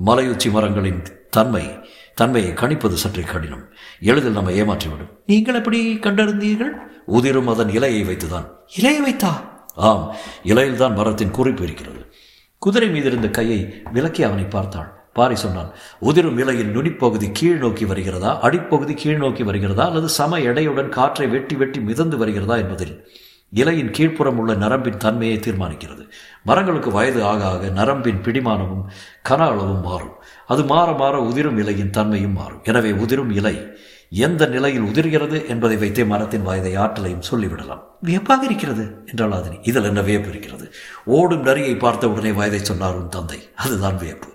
மலையுச்சி 0.05 0.51
மரங்களின் 0.51 1.01
தன்மை 1.29 1.89
தன்மையை 2.15 2.51
கணிப்பது 2.51 2.93
சற்றே 2.93 3.21
கடினம். 3.21 3.69
எளிதில் 3.99 4.31
நம்ம 4.31 4.51
ஏமாற்றிவிடும். 4.51 5.09
நீங்கள் 5.25 5.55
எப்படி 5.55 5.99
கண்டறிந்தீர்கள்? 6.01 6.71
உதிரும் 7.05 7.47
அதன் 7.47 7.67
இலையை 7.67 8.03
வைத்துதான். 8.05 8.47
இலையை 8.77 8.97
வைத்தா? 9.07 9.31
ஆம் 9.75 10.15
இலையில்தான் 10.43 10.95
மரத்தின் 10.95 11.31
குறிப்பு 11.31 11.63
இருக்கிறது. 11.63 12.11
குதிரை 12.57 12.89
மீதிருந்த 12.89 13.31
கையை 13.31 13.81
விலக்கி 13.93 14.23
அவனை 14.23 14.43
பார்த்தாள். 14.43 14.95
பாரி 15.13 15.35
சொன்னான் 15.35 15.71
உதிரும் 15.99 16.37
இலையின் 16.37 16.75
நுனிப்பகுதி 16.75 17.29
கீழ் 17.33 17.57
நோக்கி 17.57 17.85
வருகிறதா? 17.85 18.39
அடிப்பகுதி 18.39 18.93
கீழ் 18.93 19.17
நோக்கி 19.17 19.43
வருகிறதா? 19.43 19.85
அல்லது 19.85 20.09
சம 20.09 20.39
எடையுடன் 20.39 20.89
காற்றை 20.89 21.27
வெட்டி 21.27 21.55
வெட்டி 21.55 21.79
மிதந்து 21.79 22.17
வருகிறதா 22.17 22.55
என்பதில்? 22.55 23.07
இலையின் 23.55 23.91
கீழ்ப்புறம் 23.91 24.35
உள்ள 24.35 24.53
நரம்பின் 24.53 24.97
தன்மையை 24.97 25.37
தீர்மானிக்கிறது. 25.37 26.09
மரங்களுக்கு 26.43 26.91
வயது 26.91 27.23
ஆக 27.23 27.45
ஆக 27.45 27.69
நரம்பின் 27.69 28.21
பிடிமானமும் 28.21 28.83
கன 29.29 29.37
அளவும் 29.37 29.81
மாறும். 29.81 30.15
அது 30.47 30.65
மாற 30.65 30.91
மாற 30.91 31.21
உதிரும் 31.21 31.57
இலையின் 31.57 31.89
தன்மையும் 31.89 32.33
மாறும். 32.33 32.61
எனவே 32.63 32.91
உதிரும் 32.91 33.29
இலை 33.29 33.77
எந்த 34.09 34.45
நிலையில் 34.45 34.83
உதிர்கிறது 34.83 35.47
என்பதை 35.47 35.77
வைத்தே 35.77 36.03
மரத்தின் 36.03 36.41
வயதை 36.41 36.75
ஆற்றலையும் 36.75 37.23
சொல்லிவிடலாம். 37.31 37.79
வியப்பாக 38.01 38.45
இருக்கிறது 38.45 39.03
என்றால் 39.05 39.31
ஆதினி. 39.31 39.59
இதில் 39.61 39.83
என்ன 39.83 40.01
வியப்பு 40.01 40.29
இருக்கிறது? 40.29 40.73
ஓடும் 41.05 41.43
நரியை 41.43 41.77
பார்த்த 41.77 42.09
உடனே 42.09 42.31
வயதை 42.31 42.59
சொன்னார் 42.59 42.95
உன் 42.95 43.09
தந்தை. 43.09 43.49
அதுதான் 43.55 43.97
வியப்பு. 43.97 44.27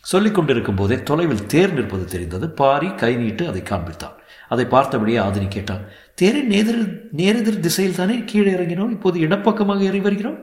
சொல்லிக் 0.00 0.34
கொண்டிருக்கும் 0.34 0.74
போதே 0.74 1.02
தொலைவில் 1.02 1.46
தேர் 1.46 1.72
நிற்பது 1.72 2.04
தெரிந்தது. 2.04 2.50
பாரி 2.50 2.94
கை 2.94 3.16
நீட்டு 3.16 3.48
அதை 3.48 3.62
காண்பித்தான். 3.62 4.16
அதை 4.48 4.64
பார்த்தபடியே 4.64 5.18
ஆதினி 5.26 5.48
கேட்டான் 5.48 5.88
தேரின் 6.20 6.50
நேரெதிர் 6.52 6.84
நேரெதிர் 7.20 7.64
திசையில் 7.64 7.98
தானே 7.98 8.14
கீழே 8.30 8.50
இறங்கினோம் 8.56 8.92
இப்போது 8.94 9.16
இடப்பக்கமாக 9.26 9.84
ஏறி 9.88 10.00
வருகிறோம்? 10.06 10.38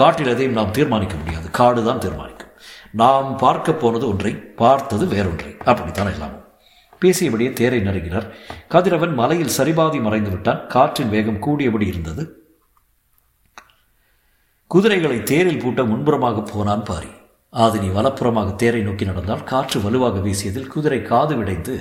காட்டில் 0.00 0.30
எதையும் 0.32 0.56
நாம் 0.58 0.74
தீர்மானிக்க 0.76 1.14
முடியாது 1.20 1.46
காடு 1.58 1.80
தான் 1.88 2.02
தீர்மானிக்கும். 2.04 2.52
நாம் 3.00 3.28
பார்க்க 3.42 3.72
போனது 3.82 4.04
ஒன்றை 4.12 4.32
பார்த்தது 4.62 5.04
வேறொன்றை 5.14 5.52
அப்படித்தான் 5.70 6.10
எல்லாமும் 6.14 6.40
பேசியபடியே 7.02 7.50
தேரை 7.60 7.80
நெருங்கினர். 7.86 8.26
கதிரவன் 8.74 9.14
மலையில் 9.20 9.54
சரிபாதி 9.58 10.00
மறைந்து 10.06 10.30
விட்டான் 10.30 10.60
காற்றின் 10.74 11.12
வேகம் 11.14 11.40
கூடியபடி 11.46 11.86
இருந்தது. 11.92 12.24
குதிரைகளை 14.74 15.18
தேரில் 15.30 15.62
பூட்ட 15.62 15.82
முன்புறமாக 15.92 16.44
போனான் 16.52 16.84
பாரி. 16.90 17.10
ஆதினி 17.64 17.88
வலப்புறமாக 17.96 18.54
தேரை 18.62 18.82
நோக்கி 18.82 19.04
நடந்தால் 19.04 19.48
காற்று 19.52 19.80
வலுவாக 19.86 20.20
வீசியதில் 20.28 20.70
குதிரை 20.74 21.00
காது 21.10 21.36
விடைந்து 21.40 21.74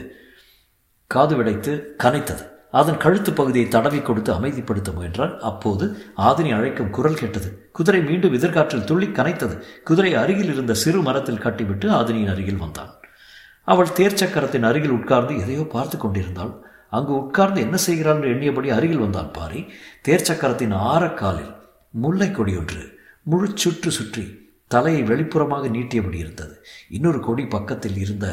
காது 1.12 1.36
விடைத்து 1.36 1.72
கனைத்தது. 2.04 2.44
அதன் 2.74 3.00
கழுத்து 3.04 3.32
பகுதியை 3.34 3.68
தடவி 3.68 4.00
கொடுத்து 4.00 4.32
அமைதிப்படுத்த 4.34 4.90
முயன்றார். 4.98 5.34
அப்போது 5.50 5.86
ஆதினி 6.28 6.52
அழைக்கும் 6.58 6.94
குரல் 6.98 7.20
கேட்டது. 7.22 7.50
குதிரை 7.72 8.02
மீண்டும் 8.02 8.36
எதிர்காற்றில் 8.38 8.88
துள்ளி 8.90 9.08
கனைத்தது. 9.20 9.56
குதிரை 9.84 10.12
அருகில் 10.16 10.52
இருந்த 10.54 10.74
சிறு 10.74 11.02
மரத்தில் 11.02 11.44
கட்டிவிட்டு 11.46 11.90
ஆதினியின் 12.00 12.34
அருகில் 12.36 12.62
வந்தான். 12.64 12.92
அவள் 13.64 13.96
தேர்ச்சக்கரத்தின் 13.98 14.68
அருகில் 14.70 14.96
உட்கார்ந்து 14.98 15.34
எதையோ 15.38 15.66
பார்த்து 15.76 15.98
கொண்டிருந்தாள். 15.98 16.54
அங்கு 16.90 17.14
உட்கார்ந்து 17.14 17.60
என்ன 17.62 17.78
செய்கிறாள் 17.88 18.18
என்று 18.18 18.32
எண்ணியபடி 18.34 18.70
அருகில் 18.78 19.04
வந்தான் 19.06 19.30
பாரி. 19.32 19.62
தேர்ச்சக்கரத்தின் 20.08 20.74
ஆரக்காலில் 20.94 21.54
முல்லை 21.94 22.32
கொடி 22.32 22.54
ஒன்று 22.58 22.82
முழு 23.24 23.48
சுற்று 23.56 23.92
சுற்றி 23.92 24.26
தலையை 24.68 25.04
வெளிப்புறமாக 25.04 25.66
நீட்டியபடி 25.70 26.18
இருந்தது. 26.18 26.54
இன்னொரு 26.90 27.20
கொடி 27.20 27.44
பக்கத்தில் 27.46 27.98
இருந்த 27.98 28.28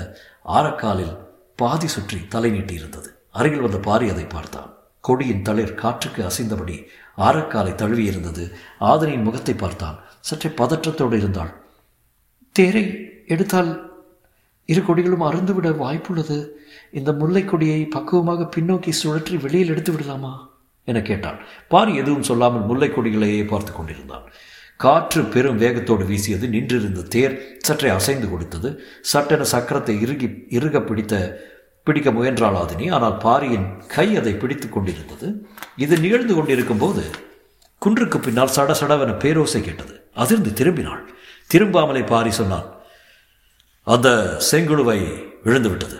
ஆரக்காலில் 0.56 1.14
பாதி 1.56 1.88
சுற்றி 1.96 2.18
தலை 2.28 2.50
நீட்டியிருந்தது. 2.50 3.08
அருகில் 3.38 3.64
வந்த 3.66 3.78
பாரி 3.88 4.06
அதை 4.14 4.26
பார்த்தான். 4.34 4.70
கொடியின் 5.04 5.44
தளிர் 5.48 5.78
காற்றுக்கு 5.82 6.20
அசைந்தபடி 6.28 6.76
ஆரக்காலை 7.26 7.72
தழுவியிருந்தது. 7.82 8.44
ஆதனியின் 8.90 9.26
முகத்தை 9.28 9.54
பார்த்தான். 9.54 9.96
சற்றே 10.28 10.50
பதற்றத்தோடு 10.60 11.16
இருந்தாள். 11.20 11.52
தேரை 12.56 12.84
எடுத்தால் 13.34 13.70
இரு 14.68 14.80
கொடிகளும் 14.80 15.26
அருந்துவிட 15.28 15.68
வாய்ப்புள்ளது. 15.82 16.38
இந்த 16.98 17.10
முல்லை 17.20 17.42
கொடியை 17.44 17.80
பக்குவமாக 17.94 18.48
பின்னோக்கி 18.56 18.92
சுழற்றி 19.02 19.36
வெளியில் 19.44 19.72
எடுத்து 19.74 19.92
விடலாமா? 19.92 20.32
என 20.88 21.00
கேட்டான் 21.08 21.38
பாரி 21.72 21.92
எதுவும் 22.02 22.28
சொல்லாமல் 22.28 22.66
முல்லை 22.68 22.88
கொடிகளையே 22.90 23.42
பார்த்து 23.46 23.72
கொண்டிருந்தான். 23.72 24.24
காற்று 24.84 25.22
பெரும் 25.34 25.60
வேகத்தோடு 25.62 26.04
வீசியது. 26.10 26.46
நின்றிருந்த 26.48 27.06
தேர் 27.14 27.34
சற்றே 27.66 27.88
அசைந்து 27.98 28.26
கொடுத்தது. 28.30 28.68
சட்டென 29.12 29.46
சக்கரத்தை 29.52 29.94
இறுகி 30.04 30.28
இறுக 30.58 30.82
பிடித்த 30.82 31.14
பிடிக்க 31.88 32.10
முயன்றாள் 32.16 32.58
ஆதினி 32.62 32.86
ஆனால் 32.96 33.16
பாரியின் 33.24 33.68
கை 33.94 34.08
அதை 34.20 34.32
பிடித்து 34.42 34.68
கொண்டிருந்தது. 34.68 35.28
இது 35.84 35.94
நிகழ்ந்து 36.04 36.34
கொண்டிருக்கும் 36.34 36.82
போது 36.84 37.04
குன்றுக்கு 37.84 38.18
பின்னால் 38.20 38.54
சட 38.56 38.72
சடவென 38.80 39.12
பேரோசை 39.24 39.60
கேட்டது. 39.60 39.94
அதிர்ந்து 40.22 40.50
திரும்பினாள். 40.58 41.04
திரும்பாமலே 41.52 42.02
பாரி 42.12 42.30
சொன்னான் 42.38 42.66
அந்த 43.94 44.08
செங்குழுவை 44.50 44.98
விழுந்து 45.44 45.68
விட்டது. 45.68 45.98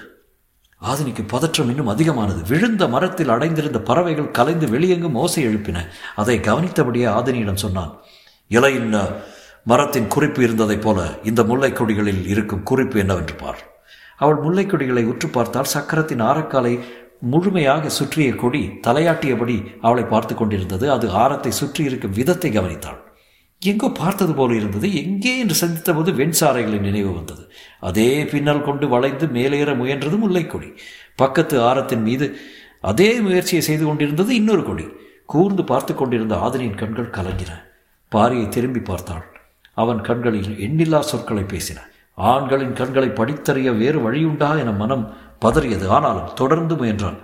ஆதினிக்கு 0.90 1.22
பதற்றம் 1.26 1.70
இன்னும் 1.72 1.92
அதிகமானது. 1.94 2.40
விழுந்த 2.48 2.82
மரத்தில் 2.94 3.32
அடைந்திருந்த 3.34 3.78
பறவைகள் 3.90 4.34
கலைந்து 4.38 4.66
வெளியெங்கும் 4.74 5.18
ஓசை 5.22 5.46
எழுப்பின. 5.46 5.78
அதை 6.20 6.36
கவனித்தபடியே 6.48 7.06
ஆதினியிடம் 7.18 7.62
சொன்னான் 7.64 7.92
இலையின் 8.56 8.94
மரத்தின் 9.64 10.12
குறிப்பு 10.14 10.40
இருந்ததைப் 10.42 10.84
போல 10.84 10.98
இந்த 11.30 11.40
முல்லை 11.48 11.70
கொடிகளில் 11.72 12.22
இருக்கும் 12.34 12.66
குறிப்பு 12.70 12.98
என்னவென்று 13.04 13.34
பார். 13.34 13.60
அவள் 14.20 14.40
முல்லைக்கொடிகளை 14.44 15.04
உற்று 15.12 15.28
பார்த்தால் 15.28 15.72
சக்கரத்தின் 15.74 16.24
ஆரக்காலை 16.30 16.74
முழுமையாக 17.32 17.88
சுற்றிய 17.88 18.30
கொடி 18.34 18.62
தலையாட்டியபடி 18.86 19.56
அவளை 19.80 20.04
பார்த்து 20.04 20.34
கொண்டிருந்தது. 20.34 20.86
அது 20.90 21.06
ஆரத்தை 21.22 21.52
சுற்றி 21.60 21.82
இருக்கும் 21.84 22.16
விதத்தை 22.18 22.50
கவனித்தாள். 22.50 22.98
எங்கோ 23.62 23.88
பார்த்தது 24.00 24.32
போல 24.34 24.50
இருந்தது. 24.54 24.88
எங்கே 25.02 25.32
என்று 25.38 25.54
சந்தித்த 25.54 25.92
போது 25.94 26.10
வெண்சாரைகளின் 26.12 26.86
நினைவு 26.88 27.12
வந்தது. 27.14 27.42
அதே 27.80 28.10
பின்னல் 28.24 28.62
கொண்டு 28.62 28.88
வளைந்து 28.88 29.26
மேலேற 29.36 29.70
முயன்றது 29.80 30.18
முல்லைக்கொடி. 30.18 30.70
பக்கத்து 31.16 31.56
ஆரத்தின் 31.60 32.02
மீது 32.02 32.28
அதே 32.80 33.10
முயற்சியை 33.20 33.62
செய்து 33.62 33.84
கொண்டிருந்தது 33.84 34.32
இன்னொரு 34.34 34.64
கொடி. 34.64 34.86
கூர்ந்து 35.24 35.64
பார்த்து 35.64 35.92
கொண்டிருந்த 35.94 36.34
ஆதனின் 36.36 36.78
கண்கள் 36.82 37.14
கலங்கின. 37.16 37.52
பாரியை 38.12 38.46
திரும்பி 38.48 38.80
பார்த்தாள். 38.80 39.26
அவன் 39.74 40.00
கண்களில் 40.00 40.52
எண்ணில்லா 40.66 41.00
சொற்களை 41.10 41.44
பேசின. 41.44 41.78
ஆண்களின் 42.18 42.72
கண்களை 42.72 43.08
படித்தறிய 43.08 43.76
வேறு 43.76 44.12
வழியுண்டா 44.12 44.58
என 44.58 44.70
மனம் 44.70 45.16
பதறியது. 45.44 45.86
ஆனாலும் 45.86 46.34
தொடர்ந்து 46.34 46.74
முயன்றான். 46.74 47.18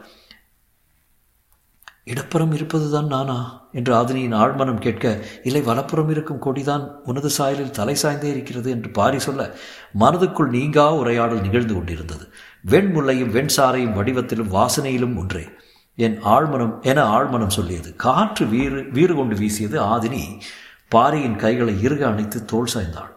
இடப்புறம் 2.04 2.52
இருப்பதுதான் 2.52 3.06
நானா? 3.06 3.62
என்று 3.72 3.94
ஆதினியின் 3.94 4.34
ஆழ்மனம் 4.34 4.78
கேட்க 4.78 5.24
இல்லை 5.42 5.62
வலப்புறம் 5.62 6.10
இருக்கும் 6.10 6.42
கொடிதான் 6.42 6.88
உனது 7.04 7.30
சாயலில் 7.38 7.70
தலை 7.70 7.96
சாய்ந்தே 8.02 8.22
இருக்கிறது 8.22 8.70
என்று 8.70 8.90
பாரி 8.90 9.18
சொல்ல 9.18 9.54
மனதுக்குள் 10.00 10.48
நீங்கா 10.48 10.94
உரையாடல் 10.94 11.40
நிகழ்ந்து 11.40 11.74
கொண்டிருந்தது. 11.74 12.32
வெண்முல்லையும் 12.66 13.30
வெண்சாரையும் 13.30 13.92
வடிவத்திலும் 13.92 14.50
வாசனையிலும் 14.50 15.18
ஒன்றே. 15.18 15.48
என் 15.96 16.24
ஆழ்மனம் 16.24 16.82
என 16.82 17.18
ஆழ்மனம் 17.18 17.46
சொல்லியது. 17.46 17.96
காற்று 17.96 18.46
வீறு 18.46 18.86
வீறு 18.92 19.14
கொண்டு 19.14 19.36
வீசியது 19.36 19.80
ஆதினி. 19.80 20.40
பாரியின் 20.88 21.36
கைகளை 21.36 21.82
இறுக 21.82 22.06
அணைத்து 22.06 22.44
தோல் 22.44 22.68
சாய்ந்தாள். 22.74 23.13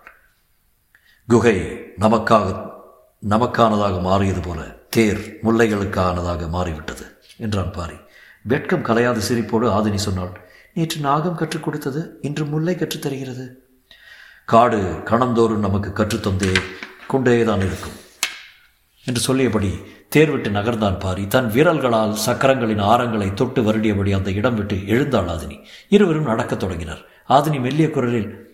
குகை 1.27 1.61
நமக்காக 1.99 2.69
நமக்கானதாக 3.29 4.01
மாறியது 4.01 4.39
போல 4.39 4.61
தேர் 4.89 5.39
முல்லைகளுக்கானதாக 5.43 6.49
மாறிவிட்டது 6.49 7.05
என்றான் 7.37 7.71
பாரி. 7.71 7.93
வெட்கம் 8.41 8.83
கலையாத 8.83 9.21
சிரிப்போடு 9.29 9.67
ஆதினி 9.67 9.95
சொன்னாள் 9.95 10.49
நேற்று 10.73 10.99
நாகம் 10.99 11.35
கற்றுக் 11.35 11.63
கொடுத்தது 11.63 12.17
இன்று 12.21 12.45
முல்லை 12.45 12.75
கற்றுத் 12.75 13.01
தருகிறது. 13.01 13.67
காடு 14.45 15.01
கணந்தோறும் 15.05 15.59
நமக்கு 15.59 16.03
கற்றுத்தந்தே 16.03 16.55
கொண்டேதான் 17.07 17.59
இருக்கும். 17.59 17.93
என்று 19.05 19.21
சொல்லியபடி 19.21 19.81
தேர் 20.09 20.31
விட்டு 20.31 20.49
நகர்ந்தான் 20.49 20.99
பாரி. 20.99 21.27
தன் 21.27 21.51
வீரல்களால் 21.51 22.13
சக்கரங்களின் 22.13 22.81
ஆரங்களை 22.81 23.33
தொட்டு 23.33 23.61
வருடியபடி 23.61 24.15
அந்த 24.15 24.31
இடம் 24.31 24.55
விட்டு 24.55 24.87
எழுந்தாள் 24.87 25.27
ஆதினி. 25.27 25.65
இருவரும் 25.89 26.23
நடக்கத் 26.23 26.59
தொடங்கினர். 26.59 27.05
ஆதினி 27.29 27.59
மெல்லிய 27.59 27.89
குரலில் 27.89 28.45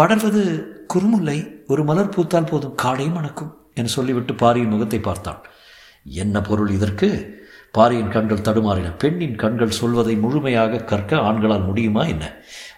படர்வது 0.00 0.70
குறுமுல்லை 0.94 1.61
ஒரு 1.72 1.82
மலர் 1.84 2.14
பூத்தால் 2.14 2.50
போதும். 2.50 2.76
காடே 2.82 3.06
மணக்கும் 3.12 3.52
என்று 3.74 3.90
சொல்லிவிட்டு 3.96 4.34
பாரியின் 4.34 4.72
முகத்தை 4.74 4.98
பார்த்தான் 5.00 5.40
என்ன 6.20 6.36
பொருள் 6.40 6.70
இதற்கு? 6.70 7.08
பாரியின் 7.72 8.10
கண்கள் 8.10 8.46
தடுமாறின. 8.46 8.88
பெண்ணின் 8.98 9.36
கண்கள் 9.36 9.78
சொல்வதை 9.80 10.14
முழுமையாக 10.16 10.80
கற்க 10.84 11.16
ஆண்களால் 11.16 11.64
முடியுமா 11.64 12.02
என்ன? 12.04 12.24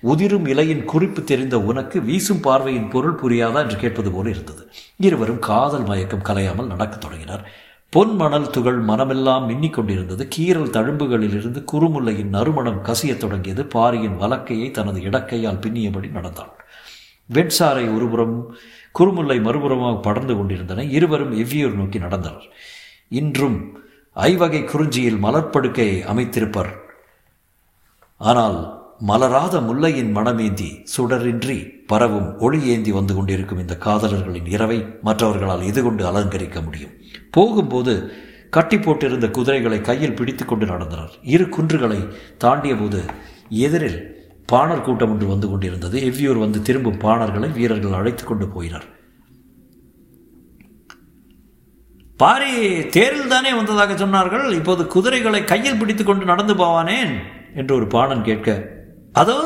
உதிரும் 0.03 0.47
இலையின் 0.47 0.85
குறிப்பு 0.85 1.21
தெரிந்த 1.25 1.57
உனக்கு 1.61 2.01
வீசும் 2.01 2.41
பார்வையின் 2.41 2.89
பொருள் 2.89 3.19
புரியாதா 3.23 3.61
என்று 3.63 3.77
கேட்பது 3.77 4.11
போல 4.11 4.29
இருந்தது. 4.29 4.63
இருவரும் 4.97 5.43
காதல் 5.49 5.85
மயக்கம் 5.85 6.27
கலையாமல் 6.29 6.73
நடக்கத் 6.73 7.01
தொடங்கினர். 7.01 7.45
பொன் 7.89 8.15
மணல் 8.17 8.51
துகள் 8.51 8.79
மனமெல்லாம் 8.85 9.45
மின்னிக் 9.49 9.77
கொண்டிருந்தது. 9.77 10.23
கீரல் 10.37 10.75
தழும்புகளிலிருந்து 10.77 11.61
குறுமுல்லையின் 11.73 12.35
நறுமணம் 12.37 12.83
கசியத் 12.85 13.23
தொடங்கியது. 13.25 13.65
பாரியின் 13.67 14.19
வலக்கையை 14.21 14.71
தனது 14.71 15.01
இடக்கையால் 15.01 15.63
பின்னியபடி 15.65 16.11
நடந்தாள். 16.11 16.53
வெட்சாரை 17.31 17.95
ஒருபுறம் 17.97 18.57
குறுமுல்லை 18.99 19.39
மறுபுறமாக 19.41 20.01
படர்ந்து 20.01 20.37
கொண்டிருந்தன. 20.37 20.85
இருவரும் 20.85 21.33
எவ்வியூர் 21.33 21.75
நோக்கி 21.75 21.99
நடந்தனர். 21.99 22.49
இன்றும் 23.09 23.79
ஐவகை 24.13 24.65
குறிஞ்சியில் 24.65 25.23
மலர்ப்படுக்கையை 25.25 26.03
அமைத்திருப்பர். 26.13 26.73
ஆனால் 28.17 28.83
மலராத 29.01 29.61
முல்லையின் 29.61 30.17
மனமேந்தி 30.17 30.85
சுடரின்றி 30.97 31.87
பரவும் 31.87 32.39
ஒளி 32.39 32.63
ஏந்தி 32.63 32.93
வந்து 32.93 33.15
கொண்டிருக்கும் 33.15 33.59
இந்த 33.59 33.79
காதலர்களின் 33.85 34.47
இரவை 34.47 34.87
மற்றவர்களால் 35.03 35.63
இது 35.63 35.83
கொண்டு 35.83 36.05
அலங்கரிக்க 36.07 36.65
முடியும். 36.65 36.93
போகும்போது 37.31 38.13
கட்டி 38.51 38.77
போட்டிருந்த 38.77 39.31
குதிரைகளை 39.31 39.81
கையில் 39.81 40.15
பிடித்து 40.15 40.45
கொண்டு 40.45 40.67
நடந்தனர். 40.67 41.15
இரு 41.23 41.45
குன்றுகளை 41.45 42.09
தாண்டிய 42.39 42.77
போது 42.77 43.03
எதிரில் 43.49 44.14
பாணர் 44.51 44.85
கூட்டம் 44.87 45.13
ஒன்று 45.13 45.27
வந்து 45.33 45.47
கொண்டிருந்தது. 45.51 45.97
எவ்வியூர் 46.09 46.45
வந்து 46.45 46.59
திரும்பும் 46.69 47.01
பாணர்களை 47.05 47.49
வீரர்கள் 47.59 47.99
அழைத்து 47.99 48.25
கொண்டு 48.25 48.47
போயினர். 48.55 48.87
பாரி 52.23 52.53
தேரில் 52.97 53.33
தானே 53.33 53.53
வந்ததாக 53.59 53.95
சொன்னார்கள்? 54.03 54.45
இப்போது 54.59 54.83
குதிரைகளை 54.95 55.41
கையில் 55.45 55.79
பிடித்து 55.79 56.05
கொண்டு 56.05 56.25
நடந்து 56.33 56.55
போவானேன்? 56.55 57.15
என்று 57.61 57.73
ஒரு 57.75 57.87
பாணன் 57.95 58.27
கேட்க 58.29 58.51
அதோ 59.23 59.39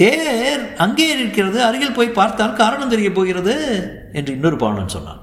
தேர் 0.00 0.62
அங்கே 0.84 1.06
இருக்கிறது. 1.16 1.58
அருகில் 1.68 1.96
போய் 1.98 2.16
பார்த்தால் 2.18 2.58
காரணம் 2.60 2.92
தெரிய 2.94 3.08
போகிறது 3.12 3.54
என்று 4.12 4.30
இன்னொரு 4.36 4.56
பாணன் 4.62 4.94
சொன்னான். 4.96 5.22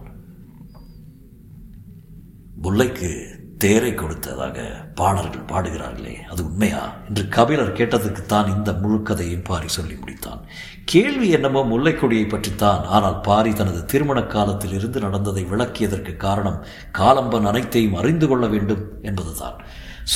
முல்லைக்கு 2.66 3.10
தேரை 3.58 3.94
கொடுத்ததாக 3.94 4.58
பாடல்கள் 4.96 5.48
பாடுகிறார்களே 5.52 6.16
அது 6.32 6.46
உண்மையா? 6.46 6.82
என்று 7.08 7.28
கபிலர் 7.28 7.72
கேட்டதுக்கு 7.72 8.26
தான் 8.26 8.52
இந்த 8.56 8.72
முழுக்கதையும் 8.72 9.44
பாரி 9.44 9.68
சொல்லி 9.68 9.94
முடித்தான். 9.94 10.42
கேள்வி 10.86 11.30
என்னமோ 11.30 11.62
முல்லைக்கொடியை 11.64 12.28
பற்றித்தான் 12.30 12.84
ஆனால் 12.86 13.22
பாரி 13.22 13.54
தனது 13.54 13.86
திருமண 13.86 14.22
காலத்தில் 14.24 14.72
இருந்து 14.72 15.00
நடந்ததை 15.00 15.44
விளக்கியதற்கு 15.44 16.18
காரணம் 16.18 16.60
காலம்பன் 16.98 17.46
அனைத்தையும் 17.46 17.94
அறிந்து 17.94 18.28
கொள்ள 18.28 18.48
வேண்டும் 18.48 18.84
என்பதுதான். 19.02 19.58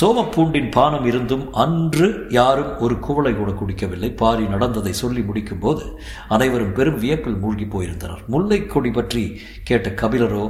சோமப்பூண்டின் 0.00 0.70
பானம் 0.70 1.04
இருந்தும் 1.04 1.52
அன்று 1.54 2.26
யாரும் 2.28 2.78
ஒரு 2.78 2.98
குவளை 2.98 3.34
கூட 3.34 3.50
குடிக்கவில்லை. 3.50 4.10
பாரி 4.12 4.44
நடந்ததை 4.44 4.92
சொல்லி 4.92 5.20
முடிக்கும் 5.20 5.58
போது 5.58 5.98
அனைவரும் 6.28 6.72
பெரும் 6.72 6.98
வியப்பில் 6.98 7.36
மூழ்கி 7.36 7.64
போயிருந்தனர். 7.64 8.22
முல்லைக்கொடி 8.26 8.90
பற்றி 8.90 9.40
கேட்ட 9.64 9.90
கபிலரோ 9.90 10.44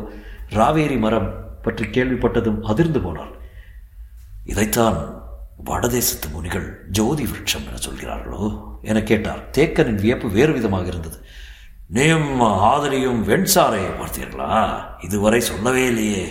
ராவேரி 0.50 0.98
மரம் 0.98 1.50
பற்றி 1.62 1.84
கேள்விப்பட்டதும் 1.86 2.60
அதிர்ந்து 2.60 3.00
போனார் 3.00 3.32
இதைத்தான் 4.44 5.20
வடதேசத்து 5.64 6.28
முனிகள் 6.32 6.86
ஜோதி 6.90 7.24
விருட்சம் 7.24 7.66
என 7.66 7.76
சொல்கிறார்களோ 7.76 8.64
என 8.82 9.02
கேட்டார். 9.02 9.50
தேக்கனின் 9.58 10.00
வியப்பு 10.00 10.30
வேறு 10.30 10.52
விதமாக 10.52 10.86
இருந்தது. 10.86 11.18
நீயும் 11.88 12.40
ஆதரியும் 12.40 13.20
வெண்சாரையை 13.28 13.92
பார்த்தீர்களா? 14.00 14.78
இதுவரை 15.04 15.40
சொல்லவே 15.40 15.86
இல்லையே 15.86 16.24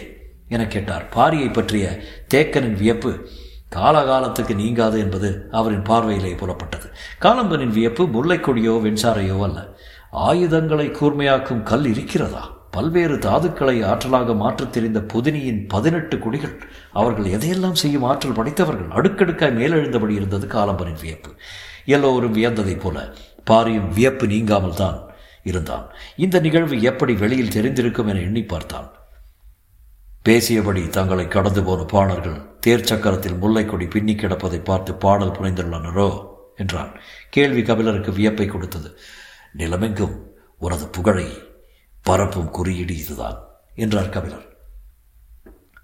என 0.48 0.68
கேட்டார். 0.68 1.06
பாரியை 1.16 1.54
பற்றிய 1.54 2.02
தேக்கனின் 2.34 2.74
வியப்பு 2.74 3.30
காலகாலத்துக்கு 3.76 4.56
நீங்காது 4.56 5.00
என்பது 5.00 5.48
அவரின் 5.52 5.82
பார்வையிலே 5.82 6.34
புலப்பட்டது. 6.34 6.88
காலம்பனின் 7.22 7.76
வியப்பு 7.78 8.06
முல்லைக்கொடியோ 8.06 8.74
வெண்சாரையோ 8.88 9.44
அல்ல. 9.44 9.78
ஆயுதங்களை 10.12 10.88
கூர்மையாக்கும் 10.90 11.64
கல் 11.64 11.86
இருக்கிறதா? 11.86 12.61
பல்வேறு 12.72 13.16
தாதுக்களை 13.16 13.86
ஆற்றலாக 13.86 14.36
மாற்றத் 14.36 14.72
தெரிந்த 14.72 15.00
புதினியின் 15.00 15.68
பதினெட்டு 15.68 16.20
குடிகள். 16.20 16.62
அவர்கள் 16.92 17.26
எதையெல்லாம் 17.26 17.72
செய்யும் 17.72 18.04
ஆற்றல் 18.04 18.32
படைத்தவர்கள்? 18.32 18.98
அடுக்கடுக்காய் 18.98 19.56
மேலெழுந்தபடி 19.56 20.10
இருந்தது 20.10 20.48
காலம்பரின் 20.48 21.02
வியப்பு. 21.02 21.30
எல்லோரும் 21.86 22.36
வியந்ததைப் 22.36 22.80
போல 22.80 23.14
பாரியும் 23.50 23.94
வியப்பு 23.94 24.28
நீங்காமல் 24.28 24.76
தான் 24.76 25.12
இருந்தான். 25.44 25.88
இந்த 26.16 26.40
நிகழ்வு 26.40 26.82
எப்படி 26.82 27.14
வெளியில் 27.14 27.50
தெரிந்திருக்கும் 27.50 28.08
என 28.08 28.20
எண்ணி 28.20 28.44
பார்த்தான். 28.44 28.92
பேசியபடி 30.30 30.88
தங்களை 30.88 31.28
கடந்து 31.28 31.64
போன 31.64 31.84
பாணர்கள் 31.84 32.60
தேர் 32.60 32.94
சக்கரத்தில் 32.94 33.38
முல்லைக்கொடி 33.42 33.90
பின்னி 33.90 34.14
கிடப்பதை 34.14 34.64
பார்த்து 34.64 34.94
பாடல் 34.94 35.32
புனைந்துள்ளனரோ? 35.32 36.26
என்றான். 36.56 36.92
கேள்வி 37.30 37.62
கபிலருக்கு 37.62 38.12
வியப்பை 38.12 38.48
கொடுத்தது. 38.48 38.98
நிலமெங்கும் 39.58 40.20
உனது 40.60 40.88
புகழை 40.88 41.50
பரப்பும் 42.04 42.50
குறியீடு 42.50 42.98
இதுதான் 42.98 43.44
என்றார் 43.76 44.10
கபிலர். 44.10 44.50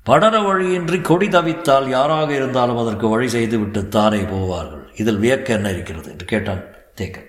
படர 0.03 0.39
வழியின்றி 0.39 1.01
கொடி 1.01 1.27
தவித்தால் 1.27 1.87
யாராக 1.87 2.33
இருந்தாலும் 2.33 2.77
அதற்கு 2.77 3.07
வழி 3.07 3.27
செய்துவிட்டு 3.27 3.87
தானே 3.87 4.17
போவார்கள். 4.17 4.99
இதில் 4.99 5.19
வியக்க 5.19 5.45
என்ன 5.45 5.71
இருக்கிறது? 5.71 6.11
என்று 6.11 6.25
கேட்டான் 6.25 6.63
தேக்கன். 6.95 7.27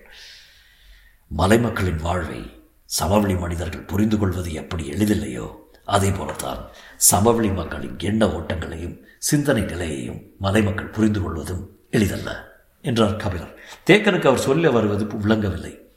மலைமக்களின் 1.39 2.03
வாழ்வை 2.03 2.65
சமவெளி 2.85 3.35
மனிதர்கள் 3.35 3.81
புரிந்து 3.81 4.19
கொள்வது 4.19 4.53
எப்படி 4.53 4.91
எளிதில்லையோ? 4.91 5.55
அதே 5.85 6.11
போலத்தான் 6.11 6.67
சமவெளி 6.97 7.49
மக்களின் 7.49 7.99
எண்ண 7.99 8.27
ஓட்டங்களையும் 8.27 8.99
சிந்தனை 9.19 9.63
நிலையையும் 9.63 10.23
மலைமக்கள் 10.39 10.91
புரிந்து 10.91 11.21
கொள்வதும் 11.21 11.79
எளிதல்ல 11.91 12.61
என்றார் 12.83 13.17
கபிலர். 13.17 13.55
தேக்கனுக்கு 13.87 14.27
அவர் 14.27 14.39
சொல்ல 14.39 14.71
வருவது 14.71 15.07
விளங்கவில்லை. 15.07 15.88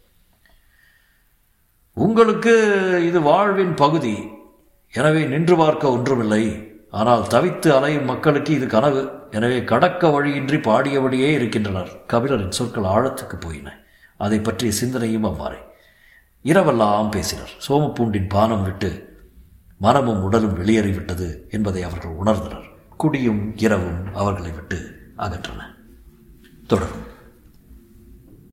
உங்களுக்கு 2.04 2.54
இது 3.08 3.20
வாழ்வின் 3.22 3.74
பகுதி. 3.74 4.14
எனவே 4.94 5.22
நின்று 5.26 5.56
பார்க்க 5.58 5.94
ஒன்றுமில்லை. 5.96 6.44
ஆனால் 7.00 7.24
தவித்து 7.34 7.70
அலையும் 7.78 8.10
மக்களுக்கு 8.12 8.54
இது 8.54 8.68
கனவு. 8.68 9.02
எனவே 9.32 9.64
கடக்க 9.64 10.10
வழியின்றி 10.10 10.58
பாடியபடியே 10.58 11.30
இருக்கின்றனர். 11.38 11.92
கபிலரின் 12.14 12.58
சொற்கள் 12.58 12.90
ஆழத்துக்கு 12.94 13.38
போயின. 13.40 13.70
அதை 14.18 14.40
பற்றிய 14.40 14.72
சிந்தனையும் 14.72 15.24
அவ்வாறே. 15.24 15.62
இரவெல்லாம் 16.46 17.10
பேசினர். 17.10 17.54
சோமப்பூண்டின் 17.68 18.30
பானம் 18.30 18.64
விட்டு 18.64 18.92
மனமும் 19.78 20.24
உடலும் 20.24 20.58
வெளியேறிவிட்டது 20.58 21.30
என்பதை 21.50 21.84
அவர்கள் 21.84 22.20
உணர்ந்தனர். 22.24 22.68
குடியும் 22.98 23.44
இரவும் 23.66 24.02
அவர்களை 24.14 24.52
விட்டு 24.52 24.80
அகற்றன 25.18 25.62
தொடரும். 26.68 27.06